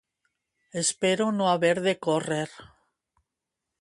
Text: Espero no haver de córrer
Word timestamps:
Espero 0.83 1.25
no 1.31 1.45
haver 1.53 1.77
de 1.85 1.93
córrer 2.05 2.49